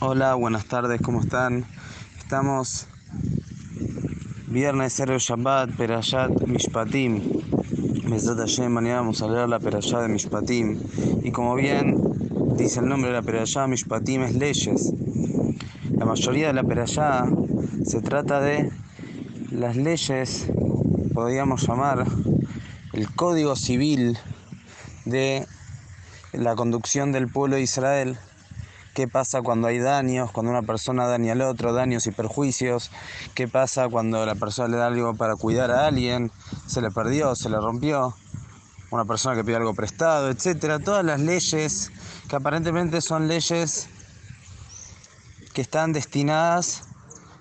Hola, 0.00 0.36
buenas 0.36 0.64
tardes, 0.66 1.00
¿cómo 1.02 1.20
están? 1.20 1.66
Estamos 2.18 2.86
viernes 4.46 4.92
0 4.96 5.18
Shabbat, 5.18 5.70
Perashat 5.70 6.46
Mishpatim. 6.46 7.20
Besat 8.08 8.38
Hashem, 8.38 8.70
mañana 8.70 9.00
vamos 9.00 9.22
a 9.22 9.26
leer 9.26 9.48
la 9.48 9.58
Perashat 9.58 10.02
de 10.02 10.08
Mishpatim. 10.08 10.78
Y 11.24 11.32
como 11.32 11.56
bien 11.56 12.00
dice 12.56 12.78
el 12.78 12.86
nombre 12.86 13.10
de 13.10 13.16
la 13.16 13.22
Perashat, 13.22 13.66
Mishpatim 13.66 14.22
es 14.22 14.36
leyes. 14.36 14.92
La 15.90 16.04
mayoría 16.04 16.46
de 16.46 16.52
la 16.52 16.62
Perashat 16.62 17.26
se 17.84 18.00
trata 18.00 18.38
de 18.38 18.70
las 19.50 19.74
leyes, 19.74 20.46
podríamos 21.12 21.66
llamar 21.66 22.06
el 22.92 23.12
código 23.16 23.56
civil 23.56 24.16
de 25.06 25.44
la 26.32 26.54
conducción 26.54 27.10
del 27.10 27.26
pueblo 27.26 27.56
de 27.56 27.62
Israel 27.62 28.16
qué 28.98 29.06
pasa 29.06 29.42
cuando 29.42 29.68
hay 29.68 29.78
daños, 29.78 30.32
cuando 30.32 30.50
una 30.50 30.62
persona 30.62 31.06
daña 31.06 31.30
al 31.30 31.42
otro, 31.42 31.72
daños 31.72 32.08
y 32.08 32.10
perjuicios, 32.10 32.90
qué 33.32 33.46
pasa 33.46 33.88
cuando 33.88 34.26
la 34.26 34.34
persona 34.34 34.66
le 34.66 34.76
da 34.76 34.88
algo 34.88 35.14
para 35.14 35.36
cuidar 35.36 35.70
a 35.70 35.86
alguien, 35.86 36.32
se 36.66 36.80
le 36.80 36.90
perdió, 36.90 37.36
se 37.36 37.48
le 37.48 37.58
rompió, 37.58 38.16
una 38.90 39.04
persona 39.04 39.36
que 39.36 39.44
pide 39.44 39.54
algo 39.54 39.72
prestado, 39.72 40.30
etcétera, 40.30 40.80
todas 40.80 41.04
las 41.04 41.20
leyes 41.20 41.92
que 42.28 42.34
aparentemente 42.34 43.00
son 43.00 43.28
leyes 43.28 43.88
que 45.54 45.60
están 45.60 45.92
destinadas 45.92 46.82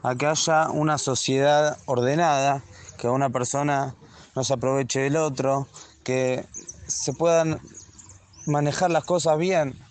a 0.03 0.13
que 0.13 0.27
haya 0.27 0.69
una 0.69 0.99
sociedad 0.99 1.79
ordenada, 1.87 2.61
que 2.99 3.09
una 3.09 3.31
persona 3.31 3.95
no 4.35 4.43
se 4.43 4.53
aproveche 4.53 4.99
del 4.99 5.17
otro, 5.17 5.67
que 6.03 6.45
se 6.85 7.13
puedan 7.13 7.59
manejar 8.45 8.91
las 8.91 9.05
cosas 9.05 9.39
bien 9.39 9.86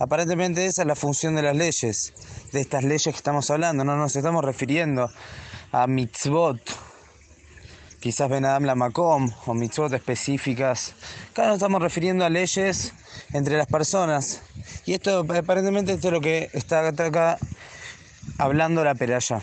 Aparentemente 0.00 0.64
esa 0.64 0.80
es 0.80 0.88
la 0.88 0.96
función 0.96 1.36
de 1.36 1.42
las 1.42 1.54
leyes, 1.54 2.14
de 2.52 2.62
estas 2.62 2.84
leyes 2.84 3.04
que 3.04 3.10
estamos 3.10 3.50
hablando. 3.50 3.84
No 3.84 3.98
nos 3.98 4.16
estamos 4.16 4.42
refiriendo 4.42 5.10
a 5.72 5.86
mitzvot, 5.86 6.58
quizás 8.00 8.30
Ben 8.30 8.46
Adam 8.46 8.64
la 8.64 8.74
Makom 8.74 9.30
o 9.44 9.52
mitzvot 9.52 9.92
específicas. 9.92 10.94
Acá 11.32 11.48
nos 11.48 11.56
estamos 11.56 11.82
refiriendo 11.82 12.24
a 12.24 12.30
leyes 12.30 12.94
entre 13.34 13.58
las 13.58 13.66
personas. 13.66 14.40
Y 14.86 14.94
esto 14.94 15.18
aparentemente 15.18 15.92
es 15.92 16.02
lo 16.02 16.22
que 16.22 16.48
está 16.54 16.88
acá 16.88 17.36
hablando 18.38 18.82
la 18.82 18.94
peralla. 18.94 19.42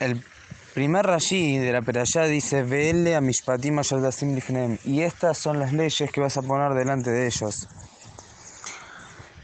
El 0.00 0.22
Primer 0.74 1.04
Rashi 1.04 1.58
de 1.58 1.70
la 1.70 1.82
Perayá 1.82 2.24
dice, 2.24 2.62
Vele 2.62 3.14
a 3.14 3.20
Mishpatim 3.20 3.78
Y 4.84 5.02
estas 5.02 5.36
son 5.36 5.58
las 5.58 5.74
leyes 5.74 6.10
que 6.10 6.20
vas 6.22 6.38
a 6.38 6.42
poner 6.42 6.72
delante 6.72 7.10
de 7.10 7.26
ellos. 7.26 7.68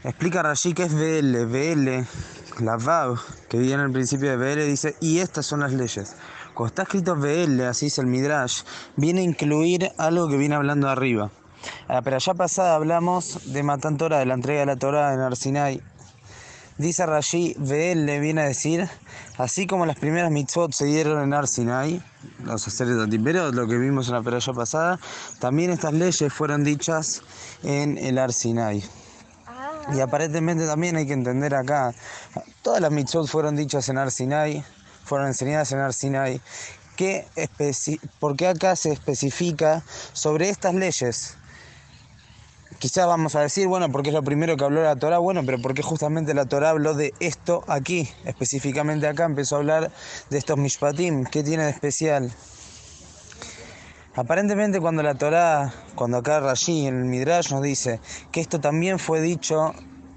Explica 0.03 0.41
Rashi 0.41 0.73
que 0.73 0.83
es 0.83 0.93
Vele, 0.95 1.45
Vele, 1.45 2.05
la 2.61 2.77
Vav, 2.77 3.19
que 3.47 3.59
viene 3.59 3.83
al 3.83 3.91
principio 3.91 4.31
de 4.31 4.37
Vele, 4.37 4.65
dice, 4.65 4.95
y 5.01 5.19
estas 5.19 5.45
son 5.45 5.59
las 5.59 5.71
leyes. 5.71 6.15
Cuando 6.55 6.69
está 6.69 6.81
escrito 6.81 7.15
Vele, 7.15 7.67
así 7.67 7.87
es 7.87 7.99
el 7.99 8.07
Midrash, 8.07 8.63
viene 8.95 9.21
a 9.21 9.23
incluir 9.23 9.91
algo 9.99 10.29
que 10.29 10.37
viene 10.37 10.55
hablando 10.55 10.89
arriba. 10.89 11.29
A 11.87 11.93
la 11.93 12.01
Perayá 12.01 12.33
pasada 12.33 12.73
hablamos 12.73 13.53
de 13.53 13.61
Matan 13.61 13.97
Torah, 13.97 14.17
de 14.17 14.25
la 14.25 14.33
entrega 14.33 14.61
de 14.61 14.65
la 14.65 14.77
Torah 14.77 15.13
en 15.13 15.19
Arsinai. 15.19 15.83
Dice 16.79 17.05
Rashi, 17.05 17.55
le 17.59 18.21
viene 18.21 18.39
a 18.39 18.45
decir, 18.45 18.87
así 19.37 19.67
como 19.67 19.85
las 19.85 19.97
primeras 19.99 20.31
mitzvot 20.31 20.71
se 20.71 20.85
dieron 20.85 21.21
en 21.21 21.33
Arsinai, 21.33 22.01
los 22.45 22.65
haceres 22.65 22.95
de 22.95 23.51
lo 23.51 23.67
que 23.67 23.77
vimos 23.77 24.07
en 24.07 24.13
la 24.13 24.21
peralla 24.21 24.53
pasada, 24.53 24.99
también 25.39 25.71
estas 25.71 25.91
leyes 25.91 26.31
fueron 26.31 26.63
dichas 26.63 27.21
en 27.63 27.97
el 27.97 28.17
Arsinai. 28.17 28.81
Ah. 29.45 29.93
Y 29.93 29.99
aparentemente 29.99 30.65
también 30.65 30.95
hay 30.95 31.05
que 31.05 31.11
entender 31.11 31.53
acá, 31.53 31.93
todas 32.61 32.79
las 32.79 32.91
mitzvot 32.93 33.27
fueron 33.27 33.57
dichas 33.57 33.89
en 33.89 33.97
Arsinai, 33.97 34.63
fueron 35.03 35.27
enseñadas 35.27 35.73
en 35.73 35.79
Arsinai, 35.79 36.39
que 36.95 37.27
porque 38.21 38.47
acá 38.47 38.77
se 38.77 38.93
especifica 38.93 39.83
sobre 40.13 40.47
estas 40.47 40.73
leyes 40.75 41.35
Quizás 42.79 43.07
vamos 43.07 43.35
a 43.35 43.41
decir, 43.41 43.67
bueno, 43.67 43.91
porque 43.91 44.07
es 44.07 44.15
lo 44.15 44.23
primero 44.23 44.55
que 44.55 44.63
habló 44.63 44.81
la 44.81 44.95
Torah, 44.95 45.17
bueno, 45.17 45.43
pero 45.45 45.59
porque 45.61 45.81
justamente 45.83 46.33
la 46.33 46.45
Torah 46.45 46.69
habló 46.69 46.93
de 46.93 47.13
esto 47.19 47.65
aquí, 47.67 48.09
específicamente 48.23 49.05
acá, 49.05 49.25
empezó 49.25 49.57
a 49.57 49.59
hablar 49.59 49.91
de 50.29 50.37
estos 50.37 50.57
mishpatim, 50.57 51.25
¿qué 51.25 51.43
tiene 51.43 51.65
de 51.65 51.71
especial? 51.71 52.33
Aparentemente 54.15 54.79
cuando 54.79 55.03
la 55.03 55.15
Torah, 55.15 55.73
cuando 55.95 56.17
acá 56.17 56.39
Rashi 56.39 56.87
en 56.87 56.99
el 56.99 57.05
Midrash 57.05 57.51
nos 57.51 57.61
dice 57.61 57.99
que 58.31 58.39
esto 58.39 58.61
también 58.61 58.97
fue 58.97 59.19
dicho 59.19 59.73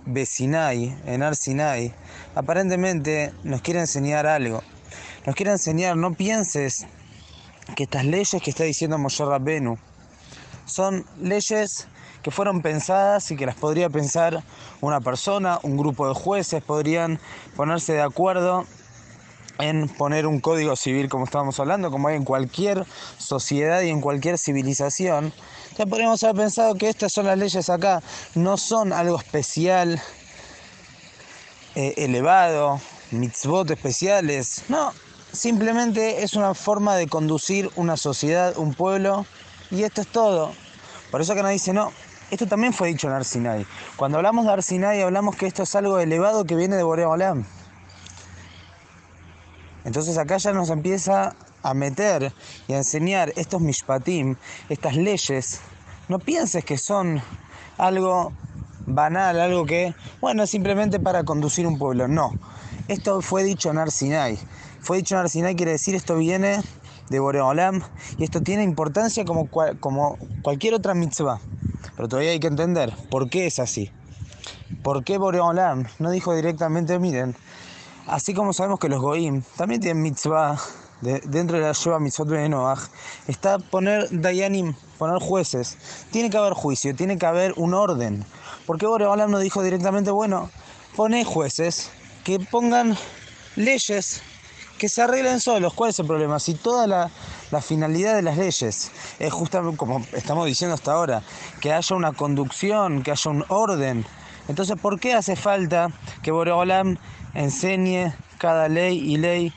Besinai, 0.06 0.96
en 1.04 1.24
Arsinai, 1.24 1.92
aparentemente 2.36 3.32
nos 3.42 3.60
quiere 3.60 3.80
enseñar 3.80 4.26
algo. 4.26 4.62
Nos 5.26 5.34
quiere 5.34 5.50
enseñar, 5.50 5.96
no 5.96 6.14
pienses 6.14 6.86
que 7.74 7.82
estas 7.84 8.04
leyes 8.04 8.40
que 8.40 8.50
está 8.50 8.62
diciendo 8.62 8.98
Moshe 8.98 9.24
Rabbenu 9.24 9.78
son 10.64 11.04
leyes 11.20 11.88
que 12.22 12.30
fueron 12.30 12.62
pensadas 12.62 13.30
y 13.30 13.36
que 13.36 13.46
las 13.46 13.56
podría 13.56 13.88
pensar 13.88 14.42
una 14.80 15.00
persona, 15.00 15.58
un 15.62 15.76
grupo 15.76 16.08
de 16.08 16.14
jueces, 16.14 16.62
podrían 16.62 17.18
ponerse 17.56 17.94
de 17.94 18.02
acuerdo 18.02 18.64
en 19.58 19.88
poner 19.88 20.26
un 20.26 20.40
código 20.40 20.76
civil 20.76 21.08
como 21.08 21.24
estábamos 21.24 21.58
hablando, 21.60 21.90
como 21.90 22.08
hay 22.08 22.16
en 22.16 22.24
cualquier 22.24 22.84
sociedad 23.18 23.82
y 23.82 23.90
en 23.90 24.00
cualquier 24.00 24.38
civilización. 24.38 25.32
Entonces 25.70 25.86
podríamos 25.86 26.22
haber 26.24 26.36
pensado 26.36 26.74
que 26.74 26.88
estas 26.88 27.12
son 27.12 27.26
las 27.26 27.38
leyes 27.38 27.68
acá, 27.68 28.02
no 28.34 28.56
son 28.56 28.92
algo 28.92 29.18
especial, 29.18 30.00
eh, 31.74 31.94
elevado, 31.96 32.80
mitzvot 33.10 33.70
especiales, 33.70 34.64
no, 34.68 34.92
simplemente 35.32 36.22
es 36.22 36.34
una 36.34 36.54
forma 36.54 36.96
de 36.96 37.08
conducir 37.08 37.70
una 37.76 37.96
sociedad, 37.96 38.56
un 38.56 38.74
pueblo, 38.74 39.26
y 39.70 39.84
esto 39.84 40.02
es 40.02 40.08
todo. 40.08 40.52
Por 41.10 41.20
eso 41.20 41.34
que 41.34 41.42
nos 41.42 41.52
dice, 41.52 41.72
no, 41.72 41.92
esto 42.32 42.46
también 42.46 42.72
fue 42.72 42.88
dicho 42.88 43.08
en 43.08 43.12
Arsinai. 43.12 43.66
Cuando 43.94 44.16
hablamos 44.16 44.46
de 44.46 44.52
Arsinai 44.52 45.02
hablamos 45.02 45.36
que 45.36 45.46
esto 45.46 45.64
es 45.64 45.74
algo 45.76 45.98
elevado 45.98 46.46
que 46.46 46.56
viene 46.56 46.76
de 46.76 46.82
Borea 46.82 47.10
Olam. 47.10 47.44
Entonces 49.84 50.16
acá 50.16 50.38
ya 50.38 50.54
nos 50.54 50.70
empieza 50.70 51.36
a 51.62 51.74
meter 51.74 52.32
y 52.68 52.72
a 52.72 52.78
enseñar 52.78 53.34
estos 53.36 53.60
mishpatim, 53.60 54.36
estas 54.70 54.96
leyes. 54.96 55.60
No 56.08 56.18
pienses 56.20 56.64
que 56.64 56.78
son 56.78 57.20
algo 57.76 58.32
banal, 58.86 59.38
algo 59.38 59.66
que, 59.66 59.94
bueno, 60.22 60.46
simplemente 60.46 60.98
para 60.98 61.24
conducir 61.24 61.66
un 61.66 61.78
pueblo. 61.78 62.08
No. 62.08 62.32
Esto 62.88 63.20
fue 63.20 63.44
dicho 63.44 63.68
en 63.70 63.76
Arsinai. 63.76 64.38
Fue 64.80 64.96
dicho 64.96 65.16
en 65.16 65.20
Arsinai 65.20 65.54
quiere 65.54 65.72
decir 65.72 65.94
esto 65.94 66.16
viene 66.16 66.62
de 67.10 67.20
Boreolam 67.20 67.82
y 68.16 68.24
esto 68.24 68.40
tiene 68.40 68.62
importancia 68.62 69.26
como, 69.26 69.50
como 69.50 70.16
cualquier 70.40 70.72
otra 70.72 70.94
mitzvah. 70.94 71.38
Pero 71.96 72.08
todavía 72.08 72.32
hay 72.32 72.40
que 72.40 72.46
entender 72.46 72.92
por 73.10 73.28
qué 73.28 73.46
es 73.46 73.58
así. 73.58 73.90
¿Por 74.82 75.04
qué 75.04 75.18
Boreolam 75.18 75.84
no 75.98 76.10
dijo 76.10 76.34
directamente, 76.34 76.98
miren, 76.98 77.36
así 78.06 78.34
como 78.34 78.52
sabemos 78.52 78.80
que 78.80 78.88
los 78.88 79.00
Goim 79.00 79.42
también 79.56 79.80
tienen 79.80 80.02
mitzvah 80.02 80.58
dentro 81.02 81.56
de 81.56 81.64
la 81.64 81.72
Sheva 81.72 81.98
Mitzvot 81.98 82.28
de 82.28 82.48
Noach, 82.48 82.80
está 83.26 83.58
poner 83.58 84.08
Dayanim, 84.10 84.74
poner 84.98 85.20
jueces. 85.20 85.76
Tiene 86.10 86.30
que 86.30 86.36
haber 86.36 86.52
juicio, 86.54 86.94
tiene 86.94 87.18
que 87.18 87.26
haber 87.26 87.54
un 87.56 87.74
orden. 87.74 88.24
¿Por 88.66 88.78
qué 88.78 88.86
Boreolam 88.86 89.30
no 89.30 89.38
dijo 89.40 89.62
directamente, 89.62 90.10
bueno, 90.12 90.48
pone 90.96 91.24
jueces 91.24 91.90
que 92.24 92.38
pongan 92.38 92.96
leyes 93.56 94.22
que 94.82 94.88
se 94.88 95.00
arreglen 95.00 95.38
solos. 95.38 95.74
¿Cuál 95.74 95.90
es 95.90 96.00
el 96.00 96.06
problema? 96.08 96.40
Si 96.40 96.54
toda 96.54 96.88
la, 96.88 97.60
finalidad 97.60 98.16
de 98.16 98.22
las 98.22 98.36
leyes 98.36 98.90
es 99.20 99.32
justamente, 99.32 99.76
como 99.76 100.04
estamos 100.12 100.44
diciendo 100.44 100.74
hasta 100.74 100.90
ahora, 100.90 101.22
que 101.60 101.72
haya 101.72 101.94
una 101.94 102.10
conducción, 102.10 103.04
que 103.04 103.12
haya 103.12 103.30
un 103.30 103.44
orden, 103.46 104.04
entonces 104.48 104.76
¿por 104.82 104.98
qué 104.98 105.14
hace 105.14 105.36
falta 105.36 105.86
que 106.24 106.32
Boreolam 106.32 106.96
enseñe 107.32 108.12
cada 108.38 108.68
ley 108.68 108.98
y 108.98 109.18
ley? 109.18 109.52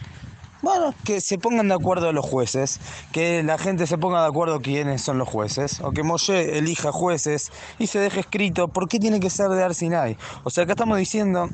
Bueno, 0.62 0.94
que 1.04 1.20
se 1.22 1.40
pongan 1.40 1.70
de 1.70 1.74
acuerdo 1.74 2.14
los 2.14 2.24
jueces, 2.24 2.80
que 3.12 3.42
la 3.42 3.58
gente 3.58 3.88
se 3.88 3.98
ponga 3.98 4.22
de 4.22 4.28
acuerdo 4.28 4.62
quiénes 4.62 5.02
son 5.02 5.18
los 5.18 5.28
jueces, 5.28 5.80
o 5.82 5.90
que 5.90 6.04
Moshe 6.04 6.60
elija 6.60 6.92
jueces 6.92 7.52
y 7.80 7.88
se 7.88 7.98
deje 7.98 8.20
escrito 8.20 8.68
por 8.68 8.88
qué 8.88 9.00
tiene 9.00 9.20
que 9.20 9.32
ser 9.32 9.50
de 9.50 9.64
Arsinai. 9.64 10.20
O 10.44 10.52
sea, 10.52 10.66
acá 10.66 10.74
estamos 10.74 11.00
diciendo 11.00 11.50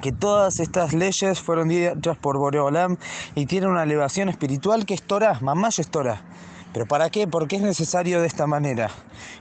que 0.00 0.12
todas 0.12 0.60
estas 0.60 0.92
leyes 0.92 1.40
fueron 1.40 1.68
dichas 1.68 2.16
por 2.16 2.38
Boreolam 2.38 2.96
y 3.34 3.46
tienen 3.46 3.70
una 3.70 3.82
elevación 3.82 4.28
espiritual 4.28 4.86
que 4.86 4.94
es 4.94 5.02
Torah, 5.02 5.38
mamá 5.40 5.68
es 5.68 5.88
Torah. 5.88 6.20
¿Pero 6.72 6.86
para 6.86 7.08
qué? 7.08 7.26
¿Por 7.26 7.48
qué 7.48 7.56
es 7.56 7.62
necesario 7.62 8.20
de 8.20 8.26
esta 8.26 8.46
manera? 8.46 8.90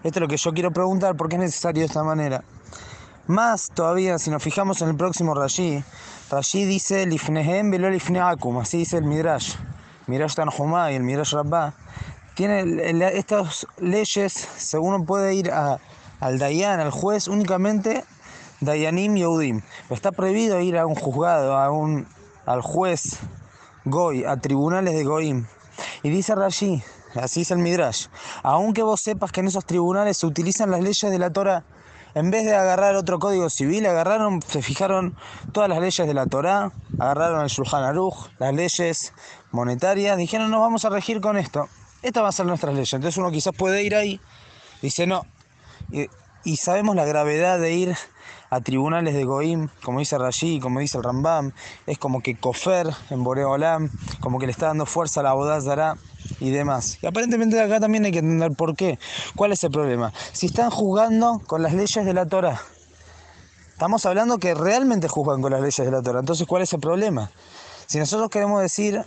Esto 0.04 0.20
es 0.20 0.22
lo 0.22 0.28
que 0.28 0.38
yo 0.38 0.54
quiero 0.54 0.72
preguntar, 0.72 1.16
¿por 1.16 1.28
qué 1.28 1.36
es 1.36 1.42
necesario 1.42 1.82
de 1.82 1.88
esta 1.88 2.04
manera? 2.04 2.44
Más 3.28 3.72
todavía, 3.74 4.20
si 4.20 4.30
nos 4.30 4.42
fijamos 4.42 4.82
en 4.82 4.90
el 4.90 4.96
próximo 4.96 5.34
Rashi, 5.34 5.84
Rashi 6.30 6.64
dice 6.66 7.06
Lifnehem 7.06 7.72
velo 7.72 7.90
Lifneakum, 7.90 8.60
así 8.60 8.78
dice 8.78 8.98
el 8.98 9.04
Midrash, 9.04 9.56
Midrash 10.08 10.36
Tanjumá 10.36 10.92
y 10.92 10.96
el 10.96 11.04
Midrash 11.04 11.34
Rabbah. 11.34 11.74
Tiene 12.36 12.64
estas 13.18 13.66
leyes, 13.80 14.34
según 14.58 14.94
uno 14.94 15.06
puede 15.06 15.34
ir 15.36 15.52
al 15.52 16.40
Dayan, 16.40 16.80
al 16.80 16.92
juez, 16.92 17.28
únicamente 17.28 18.04
Dayanim 18.62 19.16
Yehudim. 19.16 19.62
Está 19.90 20.12
prohibido 20.12 20.60
ir 20.62 20.78
a 20.78 20.86
un 20.86 20.96
juzgado, 20.96 21.58
a 21.58 21.72
un, 21.72 22.08
al 22.46 22.62
juez 22.62 23.20
Goy, 23.86 24.26
a 24.26 24.38
tribunales 24.38 24.96
de 24.96 25.04
Goim. 25.04 25.46
Y 26.04 26.10
dice 26.10 26.36
Rashi, 26.36 26.82
así 27.16 27.42
es 27.42 27.52
el 27.52 27.60
Midrash, 27.60 28.08
aunque 28.44 28.82
vos 28.82 29.02
sepas 29.02 29.32
que 29.32 29.42
en 29.42 29.48
esos 29.48 29.66
tribunales 29.66 30.18
se 30.18 30.26
utilizan 30.26 30.72
las 30.72 30.82
leyes 30.82 31.12
de 31.12 31.20
la 31.20 31.32
Torah, 31.32 31.64
en 32.16 32.32
vez 32.32 32.46
de 32.46 32.56
agarrar 32.56 32.96
otro 32.96 33.20
código 33.20 33.50
civil, 33.50 33.86
agarraron, 33.86 34.42
se 34.42 34.62
fijaron 34.62 35.18
todas 35.52 35.68
las 35.68 35.80
leyes 35.80 36.08
de 36.08 36.14
la 36.14 36.26
Torah, 36.26 36.72
agarraron 36.98 37.42
el 37.42 37.50
Shulchan 37.50 37.84
Aruch, 37.84 38.30
las 38.40 38.54
leyes 38.54 39.14
monetarias, 39.52 40.18
dijeron, 40.18 40.50
nos 40.50 40.62
vamos 40.62 40.86
a 40.86 40.90
regir 40.90 41.20
con 41.20 41.38
esto. 41.38 41.68
Esta 42.02 42.22
va 42.22 42.30
a 42.30 42.32
ser 42.32 42.46
nuestra 42.46 42.72
ley. 42.72 42.86
Entonces 42.90 43.18
uno 43.18 43.32
quizás 43.32 43.54
puede 43.54 43.84
ir 43.84 43.96
ahí, 43.96 44.22
dice 44.82 45.06
no. 45.06 45.26
Y 46.46 46.56
sabemos 46.56 46.96
la 46.96 47.04
gravedad 47.04 47.60
de 47.60 47.74
ir 47.74 47.98
a 48.50 48.62
tribunales 48.62 49.14
de 49.14 49.24
Goim, 49.24 49.70
como 49.84 50.00
dice 50.00 50.18
Rashi, 50.18 50.60
como 50.60 50.80
dice 50.80 50.98
el 50.98 51.04
Rambam, 51.04 51.52
es 51.86 51.98
como 51.98 52.22
que 52.22 52.36
Kofer 52.36 52.88
en 53.10 53.24
Boreolam, 53.24 53.90
como 54.20 54.40
que 54.40 54.46
le 54.46 54.52
está 54.52 54.68
dando 54.68 54.86
fuerza 54.86 55.20
a 55.20 55.24
la 55.24 55.34
Bodazara 55.34 55.96
y 56.40 56.50
demás. 56.50 56.98
Y 57.02 57.08
aparentemente 57.08 57.60
acá 57.60 57.80
también 57.80 58.06
hay 58.06 58.12
que 58.12 58.20
entender 58.20 58.52
por 58.54 58.76
qué. 58.76 59.00
¿Cuál 59.36 59.52
es 59.52 59.64
el 59.64 59.72
problema? 59.72 60.14
Si 60.34 60.48
están 60.48 60.70
juzgando 60.70 61.42
con 61.46 61.62
las 61.64 61.74
leyes 61.74 62.06
de 62.06 62.14
la 62.14 62.26
Torah, 62.26 62.62
estamos 63.72 64.06
hablando 64.06 64.38
que 64.38 64.54
realmente 64.54 65.08
juzgan 65.08 65.42
con 65.42 65.52
las 65.52 65.62
leyes 65.62 65.78
de 65.78 65.92
la 65.92 66.02
Torah. 66.02 66.20
Entonces, 66.20 66.48
¿cuál 66.48 66.62
es 66.64 66.74
el 66.74 66.80
problema? 66.80 67.32
Si 67.88 68.00
nosotros 68.00 68.30
queremos 68.30 68.62
decir 68.62 69.06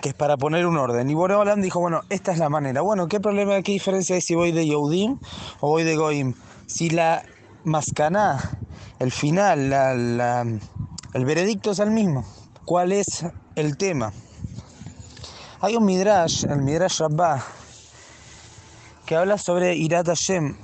que 0.00 0.10
es 0.10 0.14
para 0.14 0.36
poner 0.36 0.66
un 0.66 0.76
orden. 0.76 1.08
Y 1.10 1.14
Boreolam 1.14 1.60
dijo, 1.60 1.80
bueno, 1.80 2.00
esta 2.08 2.32
es 2.32 2.38
la 2.38 2.48
manera. 2.48 2.80
Bueno, 2.80 3.08
¿qué 3.08 3.20
problema, 3.20 3.60
qué 3.62 3.72
diferencia 3.72 4.14
hay 4.14 4.20
si 4.20 4.34
voy 4.34 4.52
de 4.52 4.66
Yehudim 4.66 5.18
o 5.60 5.68
voy 5.68 5.84
de 5.84 5.96
Goim? 5.96 6.34
Si 6.66 6.90
la 6.90 7.22
mascaná, 7.64 8.38
el 8.98 9.10
final, 9.10 9.72
el 11.14 11.24
veredicto 11.24 11.70
es 11.72 11.78
el 11.78 11.90
mismo. 11.90 12.24
¿Cuál 12.64 12.92
es 12.92 13.24
el 13.56 13.76
tema? 13.76 14.12
Hay 15.60 15.76
un 15.76 15.84
Midrash, 15.84 16.44
el 16.44 16.62
Midrash 16.62 17.00
Rabbah, 17.00 17.44
que 19.06 19.16
habla 19.16 19.36
sobre 19.38 19.74
Irat 19.74 20.06
Hashem, 20.06 20.56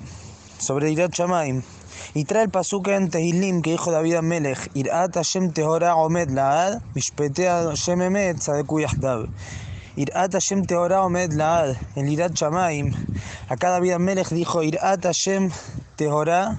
sobre 0.59 0.91
Irat 0.91 1.13
Shamaim, 1.13 1.63
y 2.15 2.25
trae 2.25 2.45
el 2.45 2.51
pasuk 2.51 2.89
en 2.89 3.11
Tehilim 3.11 3.61
que 3.61 3.73
dijo 3.73 3.91
David 3.91 4.15
Amelech, 4.15 4.71
Irat 4.75 5.15
Hashem 5.17 5.53
Tehora 5.53 5.97
Omed 5.97 6.31
Laad, 6.31 6.81
Mishpetea 6.95 7.65
Hashem 7.65 8.01
Emet 8.03 8.41
Sadeku 8.41 8.81
Yahdav. 8.81 9.29
Irat 9.97 10.33
Hashem 10.33 10.65
Tehora 10.65 11.03
Omed 11.05 11.33
Laad, 11.33 11.77
en 11.97 12.09
Irat 12.09 12.33
Shamaim. 12.33 12.95
Acá 13.49 13.71
David 13.71 13.93
Amelech 13.93 14.29
dijo, 14.29 14.63
Irat 14.63 15.05
Hashem 15.05 15.51
Tehora, 15.97 16.57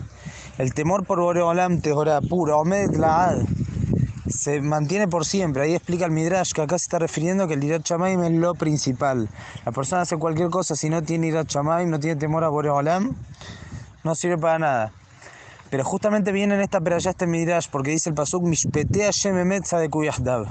el 0.57 0.73
temor 0.73 1.05
por 1.05 1.19
Boreolam 1.19 1.81
Tehora, 1.81 2.19
pura, 2.21 2.57
Omed 2.57 2.95
Laad 2.95 3.45
se 4.27 4.61
mantiene 4.61 5.07
por 5.07 5.25
siempre. 5.25 5.63
Ahí 5.63 5.73
explica 5.73 6.05
el 6.05 6.11
Midrash 6.11 6.51
que 6.51 6.61
acá 6.61 6.77
se 6.77 6.83
está 6.83 6.99
refiriendo 6.99 7.47
que 7.47 7.53
el 7.55 7.63
Irat 7.63 7.83
Shamaim 7.85 8.23
es 8.23 8.31
lo 8.31 8.55
principal. 8.55 9.29
La 9.65 9.71
persona 9.71 10.01
hace 10.01 10.17
cualquier 10.17 10.49
cosa, 10.49 10.75
si 10.75 10.89
no 10.89 11.01
tiene 11.01 11.27
Irat 11.27 11.47
Shamaim, 11.47 11.89
no 11.89 11.99
tiene 11.99 12.19
temor 12.19 12.43
a 12.43 12.49
Boreolam, 12.49 13.15
no 14.03 14.15
sirve 14.15 14.37
para 14.37 14.59
nada. 14.59 14.91
Pero 15.69 15.83
justamente 15.83 16.31
viene 16.31 16.55
en 16.55 16.61
esta 16.61 16.79
peralla 16.79 17.11
este 17.11 17.27
Midrash 17.27 17.67
porque 17.69 17.91
dice 17.91 18.09
el 18.09 18.15
Pasuk 18.15 18.43
Mishpete 18.43 19.03
Hashem 19.03 19.37
Emet 19.37 19.65
Sadeku 19.65 20.03
Yahdav. 20.03 20.47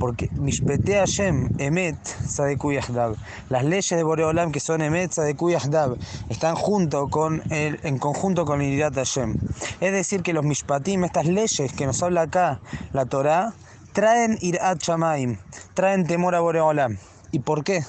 Porque 0.00 0.30
Mishpete 0.32 0.94
Hashem 0.94 1.50
Emet 1.58 1.98
Sadeku 2.04 2.72
Yahdav. 2.72 3.16
Las 3.50 3.64
leyes 3.64 3.90
de 3.90 4.02
Boreolam 4.02 4.50
que 4.50 4.58
son 4.58 4.80
Emet 4.80 5.12
Sadeku 5.12 5.50
Yahdav 5.50 5.98
están 6.30 6.56
junto 6.56 7.08
con 7.08 7.42
el, 7.52 7.78
en 7.82 7.98
conjunto 7.98 8.46
con 8.46 8.62
Irat 8.62 8.94
Hashem. 8.94 9.36
Es 9.80 9.92
decir, 9.92 10.22
que 10.22 10.32
los 10.32 10.42
Mishpatim, 10.42 11.04
estas 11.04 11.26
leyes 11.26 11.72
que 11.74 11.84
nos 11.84 12.02
habla 12.02 12.22
acá 12.22 12.60
la 12.94 13.04
Torah, 13.04 13.52
traen 13.92 14.38
Irat 14.40 14.82
Shamaim, 14.82 15.36
traen 15.74 16.06
temor 16.06 16.34
a 16.34 16.40
Boreolam. 16.40 16.96
¿Y 17.30 17.40
por 17.40 17.62
qué? 17.62 17.84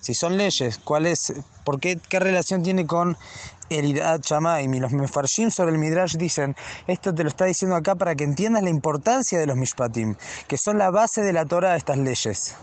Si 0.00 0.14
son 0.14 0.38
leyes, 0.38 0.78
¿cuál 0.78 1.06
es? 1.06 1.34
¿Por 1.64 1.80
qué? 1.80 1.98
¿Qué 2.08 2.20
relación 2.20 2.62
tiene 2.62 2.86
con 2.86 3.18
el 3.70 3.86
Irat 3.86 4.24
Shamaim? 4.24 4.74
Y 4.74 4.80
los 4.80 4.92
Mefarshim 4.92 5.50
sobre 5.50 5.72
el 5.72 5.78
Midrash 5.78 6.16
dicen, 6.16 6.54
esto 6.86 7.14
te 7.14 7.22
lo 7.22 7.28
está 7.28 7.46
diciendo 7.46 7.76
acá 7.76 7.94
para 7.94 8.14
que 8.14 8.24
entiendas 8.24 8.62
la 8.62 8.70
importancia 8.70 9.38
de 9.38 9.46
los 9.46 9.56
Mishpatim, 9.56 10.16
que 10.46 10.58
son 10.58 10.78
la 10.78 10.90
base 10.90 11.22
de 11.22 11.32
la 11.32 11.46
Torah 11.46 11.72
de 11.72 11.78
estas 11.78 11.98
leyes. 11.98 12.56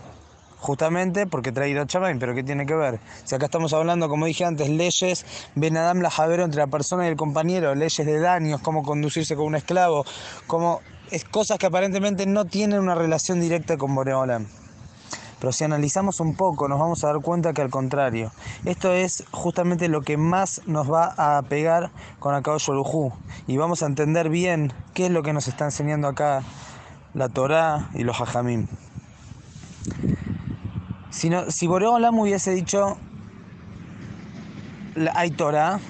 Justamente 0.60 1.26
porque 1.26 1.52
trae 1.52 1.70
Irat 1.70 1.88
Shamaim, 1.88 2.18
pero 2.18 2.34
¿qué 2.34 2.42
tiene 2.42 2.66
que 2.66 2.74
ver? 2.74 2.98
Si 3.24 3.34
acá 3.34 3.46
estamos 3.46 3.72
hablando, 3.72 4.08
como 4.08 4.26
dije 4.26 4.44
antes, 4.44 4.68
leyes, 4.68 5.24
Ben 5.54 5.76
Adam 5.76 6.00
la 6.00 6.10
Javero 6.10 6.44
entre 6.44 6.58
la 6.58 6.66
persona 6.66 7.06
y 7.06 7.08
el 7.08 7.16
compañero, 7.16 7.74
leyes 7.74 8.04
de 8.04 8.18
daños, 8.18 8.60
cómo 8.60 8.82
conducirse 8.82 9.36
con 9.36 9.46
un 9.46 9.54
esclavo, 9.54 10.04
cómo 10.46 10.80
es 11.10 11.24
cosas 11.24 11.58
que 11.58 11.66
aparentemente 11.66 12.26
no 12.26 12.44
tienen 12.44 12.80
una 12.80 12.94
relación 12.94 13.40
directa 13.40 13.76
con 13.76 13.94
Boreolam. 13.94 14.46
Pero 15.40 15.52
si 15.52 15.64
analizamos 15.64 16.20
un 16.20 16.34
poco, 16.34 16.68
nos 16.68 16.78
vamos 16.78 17.04
a 17.04 17.08
dar 17.08 17.20
cuenta 17.20 17.52
que 17.52 17.62
al 17.62 17.70
contrario, 17.70 18.32
esto 18.64 18.92
es 18.92 19.24
justamente 19.30 19.88
lo 19.88 20.02
que 20.02 20.16
más 20.16 20.62
nos 20.66 20.90
va 20.90 21.14
a 21.16 21.42
pegar 21.42 21.90
con 22.18 22.34
Akao 22.34 22.58
Yorujú. 22.58 23.12
Y 23.46 23.56
vamos 23.56 23.82
a 23.82 23.86
entender 23.86 24.28
bien 24.30 24.72
qué 24.94 25.06
es 25.06 25.12
lo 25.12 25.22
que 25.22 25.32
nos 25.32 25.46
está 25.46 25.64
enseñando 25.66 26.08
acá 26.08 26.42
la 27.14 27.28
Torá 27.28 27.90
y 27.94 28.02
los 28.02 28.20
Hajamim. 28.20 28.66
Si, 31.10 31.30
si 31.48 31.66
Boreolam 31.66 32.18
hubiese 32.18 32.50
dicho, 32.50 32.96
hay 35.14 35.30
Torah, 35.30 35.80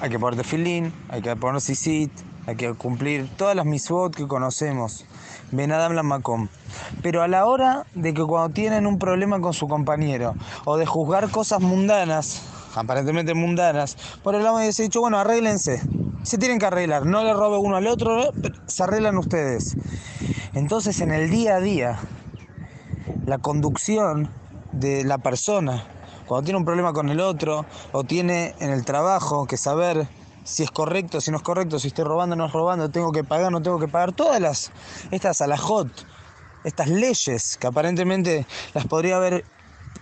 hay 0.00 0.10
que 0.10 0.18
poner 0.18 0.38
tefilín, 0.38 0.92
hay 1.08 1.20
que 1.20 1.34
poner 1.36 1.60
sisit, 1.60 2.12
hay 2.46 2.56
que 2.56 2.72
cumplir 2.74 3.28
todas 3.36 3.54
las 3.54 3.66
misbot 3.66 4.14
que 4.14 4.26
conocemos. 4.26 5.04
Benadam 5.52 5.92
la 5.92 6.02
Macom. 6.02 6.48
Pero 7.02 7.22
a 7.22 7.28
la 7.28 7.46
hora 7.46 7.86
de 7.94 8.14
que 8.14 8.22
cuando 8.22 8.54
tienen 8.54 8.86
un 8.86 8.98
problema 8.98 9.40
con 9.40 9.52
su 9.52 9.68
compañero 9.68 10.34
o 10.64 10.76
de 10.76 10.86
juzgar 10.86 11.30
cosas 11.30 11.60
mundanas, 11.60 12.42
aparentemente 12.74 13.34
mundanas, 13.34 13.96
por 14.22 14.34
el 14.34 14.44
lado 14.44 14.56
hubiese 14.56 14.84
dicho, 14.84 15.00
bueno, 15.00 15.18
arréglense. 15.18 15.82
Se 16.22 16.38
tienen 16.38 16.58
que 16.58 16.66
arreglar, 16.66 17.06
no 17.06 17.24
le 17.24 17.32
robe 17.32 17.58
uno 17.58 17.76
al 17.76 17.86
otro, 17.86 18.32
se 18.66 18.82
arreglan 18.82 19.16
ustedes. 19.16 19.76
Entonces 20.52 21.00
en 21.00 21.12
el 21.12 21.30
día 21.30 21.56
a 21.56 21.60
día, 21.60 21.98
la 23.26 23.38
conducción 23.38 24.30
de 24.72 25.04
la 25.04 25.18
persona, 25.18 25.84
cuando 26.26 26.44
tiene 26.44 26.58
un 26.58 26.64
problema 26.64 26.92
con 26.92 27.08
el 27.08 27.20
otro, 27.20 27.64
o 27.92 28.04
tiene 28.04 28.54
en 28.60 28.70
el 28.70 28.84
trabajo 28.84 29.46
que 29.46 29.56
saber 29.56 30.06
si 30.44 30.62
es 30.62 30.70
correcto, 30.70 31.20
si 31.20 31.30
no 31.30 31.38
es 31.38 31.42
correcto, 31.42 31.78
si 31.78 31.88
estoy 31.88 32.04
robando 32.04 32.36
no 32.36 32.46
es 32.46 32.52
robando, 32.52 32.90
tengo 32.90 33.12
que 33.12 33.24
pagar, 33.24 33.52
no 33.52 33.62
tengo 33.62 33.78
que 33.78 33.88
pagar, 33.88 34.12
todas 34.12 34.40
las, 34.40 34.72
estas 35.10 35.40
alajot, 35.40 35.88
estas 36.64 36.88
leyes 36.88 37.56
que 37.56 37.66
aparentemente 37.66 38.46
las 38.74 38.86
podría 38.86 39.16
haber 39.16 39.44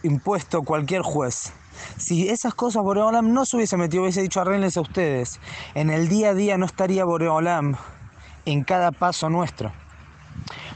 impuesto 0.03 0.63
cualquier 0.63 1.03
juez. 1.03 1.53
Si 1.97 2.29
esas 2.29 2.55
cosas 2.55 2.83
Boreolam 2.83 3.33
no 3.33 3.45
se 3.45 3.57
hubiese 3.57 3.77
metido, 3.77 4.03
hubiese 4.03 4.23
dicho 4.23 4.41
arréglense 4.41 4.79
a 4.79 4.83
ustedes, 4.83 5.41
en 5.75 5.91
el 5.91 6.09
día 6.09 6.31
a 6.31 6.35
día 6.35 6.59
no 6.59 6.67
estaría 6.67 7.05
Boreolam 7.05 7.77
en 8.45 8.65
cada 8.65 8.91
paso 8.93 9.29
nuestro. 9.29 9.73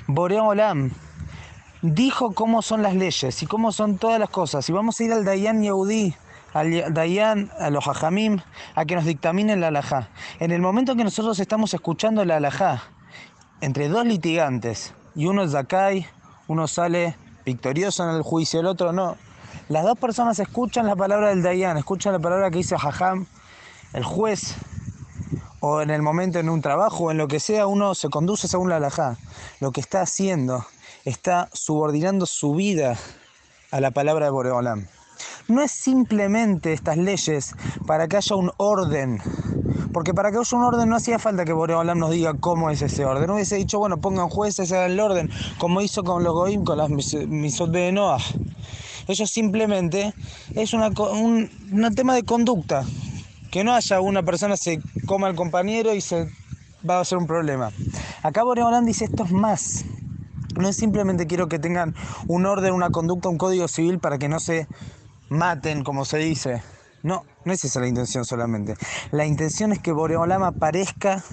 Boreolam 0.06 0.92
dijo 1.82 2.32
cómo 2.32 2.62
son 2.62 2.82
las 2.82 2.94
leyes 2.94 3.42
y 3.42 3.46
cómo 3.46 3.72
son 3.72 3.98
todas 3.98 4.18
las 4.18 4.30
cosas. 4.30 4.68
Y 4.68 4.72
vamos 4.72 4.98
a 4.98 5.04
ir 5.04 5.12
al 5.12 5.24
Dayan 5.24 5.62
Yehudi, 5.62 6.14
al 6.52 6.92
Dayan, 6.92 7.50
a 7.58 7.70
los 7.70 7.86
Hajamim, 7.86 8.40
a 8.74 8.84
que 8.84 8.94
nos 8.94 9.04
dictaminen 9.04 9.60
la 9.60 9.68
alajá. 9.68 10.08
En 10.38 10.50
el 10.50 10.60
momento 10.60 10.96
que 10.96 11.04
nosotros 11.04 11.38
estamos 11.38 11.72
escuchando 11.74 12.24
la 12.24 12.36
alajá 12.36 12.82
entre 13.60 13.88
dos 13.88 14.04
litigantes 14.04 14.94
y 15.14 15.26
uno 15.26 15.44
es 15.44 15.52
Zakai, 15.52 16.06
uno 16.48 16.66
sale 16.66 17.16
victorioso 17.44 18.08
en 18.08 18.16
el 18.16 18.22
juicio, 18.22 18.60
el 18.60 18.66
otro 18.66 18.92
no. 18.92 19.16
Las 19.68 19.84
dos 19.84 19.98
personas 19.98 20.38
escuchan 20.38 20.86
la 20.86 20.96
palabra 20.96 21.28
del 21.28 21.42
Dayan, 21.42 21.76
escuchan 21.76 22.12
la 22.12 22.18
palabra 22.18 22.50
que 22.50 22.58
dice 22.58 22.76
Hajam, 22.76 23.26
el 23.92 24.04
juez, 24.04 24.54
o 25.60 25.80
en 25.80 25.90
el 25.90 26.02
momento 26.02 26.38
en 26.38 26.48
un 26.48 26.60
trabajo, 26.60 27.04
o 27.04 27.10
en 27.10 27.18
lo 27.18 27.28
que 27.28 27.40
sea, 27.40 27.66
uno 27.66 27.94
se 27.94 28.08
conduce 28.08 28.48
según 28.48 28.68
la 28.68 28.76
alajá. 28.76 29.16
Lo 29.60 29.70
que 29.70 29.80
está 29.80 30.00
haciendo, 30.00 30.66
está 31.04 31.48
subordinando 31.52 32.26
su 32.26 32.54
vida 32.54 32.96
a 33.70 33.80
la 33.80 33.92
palabra 33.92 34.26
de 34.26 34.32
Boreolam 34.32 34.88
no 35.52 35.62
es 35.62 35.70
simplemente 35.70 36.72
estas 36.72 36.96
leyes 36.96 37.54
para 37.86 38.08
que 38.08 38.16
haya 38.16 38.36
un 38.36 38.50
orden. 38.56 39.20
Porque 39.92 40.14
para 40.14 40.30
que 40.30 40.38
haya 40.38 40.56
un 40.56 40.64
orden 40.64 40.88
no 40.88 40.96
hacía 40.96 41.18
falta 41.18 41.44
que 41.44 41.52
Boreolam 41.52 41.98
nos 41.98 42.10
diga 42.10 42.34
cómo 42.34 42.70
es 42.70 42.82
ese 42.82 43.04
orden. 43.04 43.26
No 43.26 43.34
hubiese 43.34 43.56
dicho, 43.56 43.78
bueno, 43.78 43.98
pongan 43.98 44.28
jueces, 44.28 44.72
hagan 44.72 44.92
el 44.92 45.00
orden, 45.00 45.30
como 45.58 45.80
hizo 45.80 46.02
con 46.02 46.24
los 46.24 46.32
Goim, 46.32 46.64
con 46.64 46.78
las 46.78 46.88
Misot 46.90 47.70
de 47.70 47.92
Noah. 47.92 48.18
Eso 49.06 49.26
simplemente 49.26 50.14
es 50.54 50.72
un 50.72 51.50
tema 51.94 52.14
de 52.14 52.22
conducta. 52.22 52.84
Que 53.50 53.64
no 53.64 53.74
haya 53.74 54.00
una 54.00 54.22
persona 54.22 54.56
se 54.56 54.80
coma 55.06 55.26
al 55.26 55.34
compañero 55.34 55.92
y 55.92 56.00
se 56.00 56.30
va 56.88 57.00
a 57.00 57.04
ser 57.04 57.18
un 57.18 57.26
problema. 57.26 57.70
Acá 58.22 58.44
Boreolam 58.44 58.86
dice 58.86 59.04
esto 59.04 59.24
es 59.24 59.30
más. 59.30 59.84
No 60.58 60.68
es 60.68 60.76
simplemente 60.76 61.26
quiero 61.26 61.48
que 61.48 61.58
tengan 61.58 61.94
un 62.28 62.46
orden, 62.46 62.72
una 62.72 62.90
conducta, 62.90 63.28
un 63.28 63.38
código 63.38 63.68
civil 63.68 63.98
para 63.98 64.18
que 64.18 64.28
no 64.28 64.40
se 64.40 64.66
maten, 65.32 65.84
como 65.84 66.04
se 66.04 66.18
dice. 66.18 66.62
No, 67.02 67.24
No 67.44 67.52
es 67.52 67.64
esa 67.64 67.80
la 67.80 67.88
intención 67.88 68.24
solamente. 68.24 68.76
La 69.10 69.26
intención 69.26 69.72
es 69.72 69.80
que 69.80 69.92
Boreolam 69.92 70.44
aparezca 70.44 71.24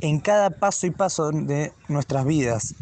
en 0.00 0.20
cada 0.20 0.50
paso 0.50 0.86
y 0.86 0.90
paso 0.90 1.30
de 1.30 1.72
nuestras 1.88 2.24
vidas. 2.24 2.74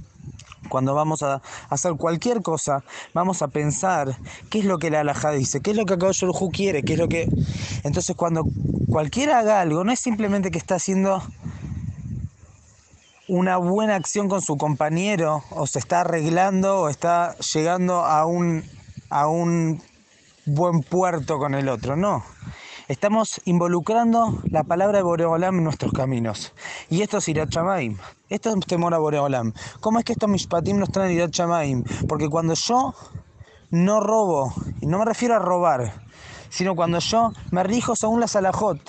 Cuando 0.69 0.95
vamos 0.95 1.23
a 1.23 1.41
hacer 1.71 1.95
cualquier 1.95 2.43
cosa, 2.43 2.85
vamos 3.15 3.41
a 3.41 3.49
pensar 3.49 4.19
qué 4.51 4.59
es 4.59 4.65
lo 4.67 4.79
que 4.79 4.91
la 4.91 5.01
alhaja 5.01 5.31
dice, 5.31 5.61
qué 5.61 5.71
es 5.71 5.77
lo 5.77 5.87
que 5.87 5.95
Akadosh 5.95 6.25
quiere, 6.53 6.83
qué 6.83 6.93
es 6.95 6.99
lo 6.99 7.09
que... 7.09 7.29
Entonces 7.85 8.15
cuando 8.15 8.45
cualquiera 8.91 9.39
haga 9.39 9.61
algo, 9.63 9.85
no 9.85 9.93
es 9.93 10.01
simplemente 10.01 10.51
que 10.51 10.59
está 10.59 10.75
haciendo 10.75 11.23
una 13.29 13.59
buena 13.59 13.95
acción 13.95 14.29
con 14.29 14.43
su 14.43 14.57
compañero, 14.57 15.45
o 15.51 15.67
se 15.67 15.79
está 15.79 16.01
arreglando, 16.01 16.81
o 16.81 16.89
está 16.89 17.37
llegando 17.55 18.05
a 18.05 18.25
un, 18.25 18.65
a 19.11 19.29
un 19.29 19.83
buen 20.49 20.83
puerto 20.83 21.39
con 21.39 21.55
el 21.55 21.69
otro, 21.69 21.97
no. 21.97 22.25
Estamos 22.89 23.41
involucrando 23.45 24.41
la 24.51 24.65
palabra 24.65 24.99
de 24.99 25.05
Boreolam 25.05 25.59
en 25.59 25.65
nuestros 25.65 25.93
caminos. 25.93 26.55
Y 26.89 27.03
esto 27.03 27.19
es 27.19 27.29
Irat 27.29 27.55
Esto 28.31 28.51
es 28.51 28.67
temor 28.67 28.95
a 28.95 28.99
Boreolam. 28.99 29.53
¿Cómo 29.81 29.99
es 29.99 30.07
que 30.07 30.13
estos 30.13 30.31
Mishpatim 30.31 30.79
nos 30.79 30.91
traen 30.91 31.13
Irat 31.13 31.37
Porque 32.09 32.29
cuando 32.29 32.55
yo 32.55 32.95
no 33.71 34.01
robo, 34.01 34.55
y 34.81 34.87
no 34.87 34.99
me 34.99 35.05
refiero 35.05 35.35
a 35.35 35.39
robar, 35.39 36.03
sino 36.49 36.75
cuando 36.75 36.99
yo 37.01 37.33
me 37.51 37.63
rijo 37.63 37.95
según 37.95 38.21
la 38.21 38.27
salajot, 38.27 38.81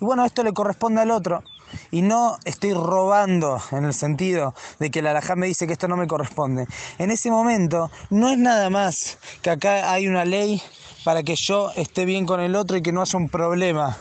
y 0.00 0.04
bueno, 0.04 0.24
esto 0.24 0.42
le 0.42 0.52
corresponde 0.52 1.02
al 1.02 1.12
otro, 1.12 1.44
y 1.90 2.02
no 2.02 2.38
estoy 2.44 2.72
robando 2.72 3.60
en 3.72 3.84
el 3.84 3.94
sentido 3.94 4.54
de 4.78 4.90
que 4.90 5.02
la 5.02 5.10
alajá 5.10 5.36
me 5.36 5.46
dice 5.46 5.66
que 5.66 5.72
esto 5.72 5.88
no 5.88 5.96
me 5.96 6.06
corresponde. 6.06 6.66
En 6.98 7.10
ese 7.10 7.30
momento 7.30 7.90
no 8.10 8.28
es 8.28 8.38
nada 8.38 8.70
más 8.70 9.18
que 9.42 9.50
acá 9.50 9.92
hay 9.92 10.06
una 10.08 10.24
ley 10.24 10.62
para 11.04 11.22
que 11.22 11.36
yo 11.36 11.70
esté 11.76 12.04
bien 12.04 12.26
con 12.26 12.40
el 12.40 12.56
otro 12.56 12.76
y 12.76 12.82
que 12.82 12.92
no 12.92 13.02
haya 13.02 13.18
un 13.18 13.28
problema. 13.28 13.96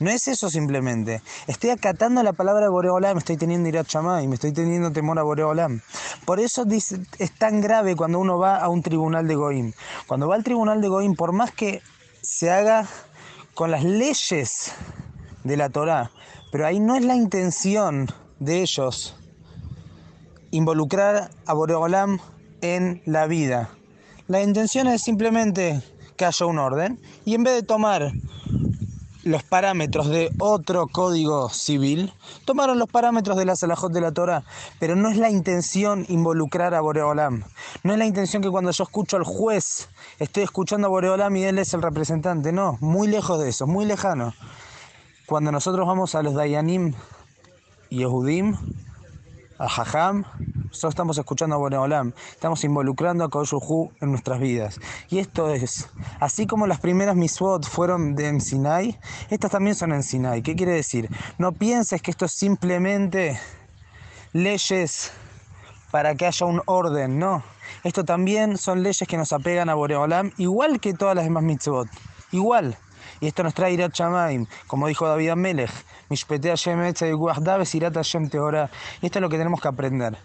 No 0.00 0.10
es 0.10 0.26
eso 0.26 0.50
simplemente. 0.50 1.22
Estoy 1.46 1.70
acatando 1.70 2.22
la 2.22 2.32
palabra 2.32 2.64
de 2.64 2.70
Boreolam, 2.70 3.18
estoy 3.18 3.36
teniendo 3.36 3.68
irat 3.68 3.88
y 4.22 4.26
me 4.26 4.34
estoy 4.34 4.52
teniendo 4.52 4.90
temor 4.90 5.18
a 5.18 5.22
Boreolam. 5.22 5.80
Por 6.24 6.40
eso 6.40 6.64
es 6.68 7.32
tan 7.38 7.60
grave 7.60 7.94
cuando 7.94 8.18
uno 8.18 8.38
va 8.38 8.56
a 8.56 8.68
un 8.68 8.82
tribunal 8.82 9.28
de 9.28 9.36
Goim. 9.36 9.72
Cuando 10.06 10.28
va 10.28 10.34
al 10.34 10.44
tribunal 10.44 10.80
de 10.80 10.88
Goim, 10.88 11.14
por 11.14 11.32
más 11.32 11.52
que 11.52 11.80
se 12.22 12.50
haga 12.50 12.86
con 13.54 13.70
las 13.70 13.84
leyes 13.84 14.72
de 15.44 15.56
la 15.56 15.70
Torá, 15.70 16.10
pero 16.54 16.68
ahí 16.68 16.78
no 16.78 16.94
es 16.94 17.04
la 17.04 17.16
intención 17.16 18.06
de 18.38 18.62
ellos 18.62 19.16
involucrar 20.52 21.32
a 21.46 21.52
Boreolam 21.52 22.20
en 22.60 23.02
la 23.06 23.26
vida. 23.26 23.70
La 24.28 24.40
intención 24.40 24.86
es 24.86 25.02
simplemente 25.02 25.82
que 26.16 26.24
haya 26.24 26.46
un 26.46 26.60
orden 26.60 27.00
y 27.24 27.34
en 27.34 27.42
vez 27.42 27.54
de 27.54 27.64
tomar 27.64 28.12
los 29.24 29.42
parámetros 29.42 30.06
de 30.06 30.30
otro 30.38 30.86
código 30.86 31.48
civil, 31.48 32.12
tomaron 32.44 32.78
los 32.78 32.88
parámetros 32.88 33.36
de 33.36 33.46
la 33.46 33.56
Salahot 33.56 33.92
de 33.92 34.00
la 34.00 34.12
Torah, 34.12 34.44
pero 34.78 34.94
no 34.94 35.08
es 35.08 35.16
la 35.16 35.30
intención 35.30 36.06
involucrar 36.08 36.72
a 36.74 36.80
Boreolam. 36.80 37.42
No 37.82 37.92
es 37.94 37.98
la 37.98 38.06
intención 38.06 38.42
que 38.42 38.50
cuando 38.50 38.70
yo 38.70 38.84
escucho 38.84 39.16
al 39.16 39.24
juez, 39.24 39.88
estoy 40.20 40.44
escuchando 40.44 40.86
a 40.86 40.90
Boreolam 40.90 41.34
y 41.34 41.42
él 41.42 41.58
es 41.58 41.74
el 41.74 41.82
representante. 41.82 42.52
No, 42.52 42.78
muy 42.80 43.08
lejos 43.08 43.40
de 43.40 43.48
eso, 43.48 43.66
muy 43.66 43.86
lejano. 43.86 44.34
Cuando 45.26 45.50
nosotros 45.50 45.86
vamos 45.86 46.14
a 46.14 46.22
los 46.22 46.34
Dayanim 46.34 46.92
y 47.88 47.98
Yehudim, 47.98 48.56
a 49.58 49.68
Jajam, 49.70 50.24
nosotros 50.66 50.92
estamos 50.92 51.16
escuchando 51.16 51.56
a 51.56 51.58
Boreolam, 51.58 52.12
estamos 52.30 52.62
involucrando 52.64 53.24
a 53.24 53.30
Koyuhu 53.30 53.90
en 54.02 54.10
nuestras 54.10 54.38
vidas. 54.38 54.80
Y 55.08 55.20
esto 55.20 55.48
es, 55.48 55.88
así 56.20 56.46
como 56.46 56.66
las 56.66 56.80
primeras 56.80 57.16
miswot 57.16 57.64
fueron 57.66 58.14
de 58.16 58.28
en 58.28 58.40
Sinai, 58.42 58.98
estas 59.30 59.50
también 59.50 59.76
son 59.76 59.92
en 59.92 60.02
Sinai. 60.02 60.42
¿Qué 60.42 60.56
quiere 60.56 60.72
decir? 60.72 61.08
No 61.38 61.52
pienses 61.52 62.02
que 62.02 62.10
esto 62.10 62.26
es 62.26 62.32
simplemente 62.32 63.40
leyes 64.34 65.10
para 65.90 66.16
que 66.16 66.26
haya 66.26 66.44
un 66.44 66.60
orden, 66.66 67.18
no. 67.18 67.42
Esto 67.82 68.04
también 68.04 68.58
son 68.58 68.82
leyes 68.82 69.08
que 69.08 69.16
nos 69.16 69.32
apegan 69.32 69.70
a 69.70 69.74
Boreolam, 69.74 70.32
igual 70.36 70.80
que 70.80 70.92
todas 70.92 71.14
las 71.16 71.24
demás 71.24 71.44
mitzvot. 71.44 71.88
Igual. 72.32 72.76
Y 73.20 73.26
esto 73.26 73.42
nos 73.42 73.54
trae 73.54 73.72
Irat 73.72 73.94
Shamaim, 73.94 74.46
como 74.66 74.86
dijo 74.88 75.06
David 75.06 75.30
Amelech, 75.30 75.70
Mishpete 76.08 76.48
Hashem 76.48 76.80
Irat 76.84 77.94
Hashem 77.94 78.28
Teorah. 78.28 78.70
Y 79.00 79.06
esto 79.06 79.18
es 79.18 79.22
lo 79.22 79.28
que 79.28 79.38
tenemos 79.38 79.60
que 79.60 79.68
aprender. 79.68 80.16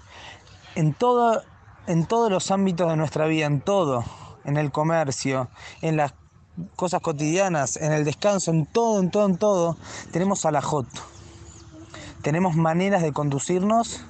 En, 0.75 0.93
todo, 0.93 1.41
en 1.87 2.05
todos 2.05 2.31
los 2.31 2.51
ámbitos 2.51 2.89
de 2.89 2.95
nuestra 2.95 3.25
vida, 3.25 3.45
en 3.45 3.61
todo, 3.61 4.03
en 4.45 4.57
el 4.57 4.71
comercio, 4.71 5.49
en 5.81 5.97
las 5.97 6.13
cosas 6.75 7.01
cotidianas, 7.01 7.77
en 7.77 7.93
el 7.93 8.05
descanso, 8.05 8.51
en 8.51 8.65
todo, 8.65 8.99
en 8.99 9.11
todo, 9.11 9.25
en 9.25 9.37
todo, 9.37 9.77
tenemos 10.11 10.45
alajot. 10.45 10.87
Tenemos 12.21 12.55
maneras 12.55 13.01
de 13.01 13.13
conducirnos 13.13 14.03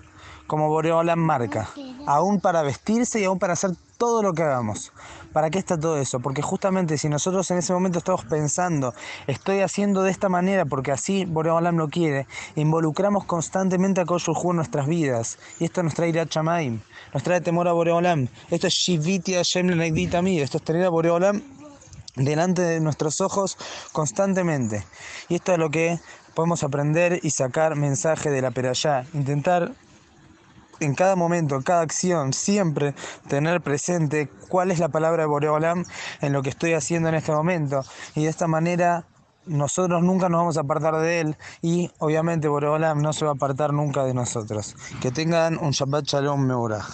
como 0.47 0.67
Boreolam 0.67 1.19
marca, 1.19 1.69
aún 2.07 2.41
para 2.41 2.63
vestirse 2.63 3.21
y 3.21 3.25
aún 3.25 3.37
para 3.37 3.53
hacer 3.53 3.71
todo 3.99 4.23
lo 4.23 4.33
que 4.33 4.41
hagamos. 4.41 4.93
¿Para 5.33 5.49
qué 5.51 5.59
está 5.59 5.77
todo 5.77 5.99
eso? 5.99 6.21
Porque 6.21 6.41
justamente 6.41 6.97
si 6.97 7.09
nosotros 7.09 7.51
en 7.51 7.57
ese 7.59 7.73
momento 7.73 7.99
estamos 7.99 8.25
pensando, 8.25 8.93
estoy 9.27 9.59
haciendo 9.59 10.01
de 10.01 10.09
esta 10.09 10.29
manera 10.29 10.65
porque 10.65 10.91
así 10.91 11.25
Boreolam 11.25 11.75
lo 11.75 11.89
quiere, 11.89 12.25
involucramos 12.55 13.25
constantemente 13.25 14.01
a 14.01 14.05
Koshul 14.05 14.35
en 14.51 14.55
nuestras 14.55 14.87
vidas. 14.87 15.37
Y 15.59 15.65
esto 15.65 15.83
nos 15.83 15.93
trae 15.93 16.13
Chamaim, 16.27 16.79
nos 17.13 17.23
trae 17.23 17.41
temor 17.41 17.67
a 17.67 17.73
Boreolam. 17.73 18.29
Esto 18.49 18.67
es 18.67 18.73
Shiviti 18.73 19.33
Hashem 19.33 19.67
mí, 20.23 20.39
esto 20.39 20.57
es 20.57 20.63
tener 20.63 20.85
a 20.85 20.89
Boreolam 20.89 21.41
delante 22.15 22.61
de 22.61 22.79
nuestros 22.79 23.19
ojos 23.19 23.57
constantemente. 23.91 24.85
Y 25.27 25.35
esto 25.35 25.51
es 25.51 25.59
lo 25.59 25.69
que 25.69 25.99
podemos 26.33 26.63
aprender 26.63 27.19
y 27.21 27.31
sacar 27.31 27.75
mensaje 27.75 28.29
de 28.29 28.41
la 28.41 28.51
perayá. 28.51 29.05
Intentar 29.13 29.73
en 30.79 30.95
cada 30.95 31.15
momento, 31.15 31.55
en 31.55 31.61
cada 31.61 31.81
acción, 31.81 32.33
siempre 32.33 32.93
tener 33.27 33.61
presente 33.61 34.29
cuál 34.47 34.71
es 34.71 34.79
la 34.79 34.89
palabra 34.89 35.23
de 35.23 35.27
Boreolam 35.27 35.83
en 36.21 36.33
lo 36.33 36.41
que 36.41 36.49
estoy 36.49 36.73
haciendo 36.73 37.09
en 37.09 37.15
este 37.15 37.31
momento. 37.31 37.83
Y 38.15 38.23
de 38.23 38.29
esta 38.29 38.47
manera 38.47 39.05
nosotros 39.45 40.03
nunca 40.03 40.29
nos 40.29 40.39
vamos 40.39 40.57
a 40.57 40.61
apartar 40.61 40.97
de 40.97 41.21
él 41.21 41.37
y 41.61 41.89
obviamente 41.99 42.47
Boreolam 42.47 43.01
no 43.01 43.13
se 43.13 43.25
va 43.25 43.31
a 43.31 43.33
apartar 43.33 43.73
nunca 43.73 44.03
de 44.03 44.13
nosotros. 44.13 44.75
Que 45.01 45.11
tengan 45.11 45.57
un 45.57 45.71
Shabbat 45.71 46.05
Shalom 46.05 46.45
Meurah. 46.45 46.85